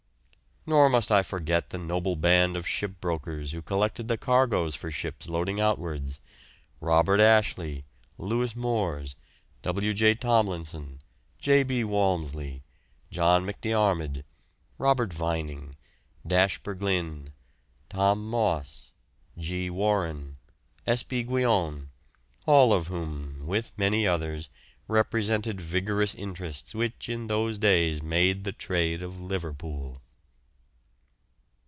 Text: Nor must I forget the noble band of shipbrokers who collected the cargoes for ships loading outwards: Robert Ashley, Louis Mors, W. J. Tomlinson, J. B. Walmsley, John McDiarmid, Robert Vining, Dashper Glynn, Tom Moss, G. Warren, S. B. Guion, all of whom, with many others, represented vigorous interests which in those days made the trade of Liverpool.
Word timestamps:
Nor 0.63 0.89
must 0.91 1.11
I 1.11 1.23
forget 1.23 1.71
the 1.71 1.79
noble 1.79 2.15
band 2.15 2.55
of 2.55 2.67
shipbrokers 2.67 3.51
who 3.51 3.63
collected 3.63 4.07
the 4.07 4.15
cargoes 4.15 4.75
for 4.75 4.91
ships 4.91 5.27
loading 5.27 5.59
outwards: 5.59 6.21
Robert 6.79 7.19
Ashley, 7.19 7.83
Louis 8.19 8.55
Mors, 8.55 9.15
W. 9.63 9.91
J. 9.95 10.13
Tomlinson, 10.13 10.99
J. 11.39 11.63
B. 11.63 11.83
Walmsley, 11.83 12.61
John 13.09 13.43
McDiarmid, 13.43 14.21
Robert 14.77 15.11
Vining, 15.11 15.77
Dashper 16.27 16.75
Glynn, 16.75 17.33
Tom 17.89 18.29
Moss, 18.29 18.91
G. 19.39 19.71
Warren, 19.71 20.37
S. 20.85 21.01
B. 21.01 21.23
Guion, 21.23 21.87
all 22.45 22.71
of 22.71 22.85
whom, 22.85 23.47
with 23.47 23.71
many 23.77 24.05
others, 24.07 24.51
represented 24.87 25.59
vigorous 25.59 26.13
interests 26.13 26.75
which 26.75 27.09
in 27.09 27.25
those 27.25 27.57
days 27.57 28.03
made 28.03 28.43
the 28.43 28.51
trade 28.53 29.01
of 29.01 29.19
Liverpool. 29.19 29.99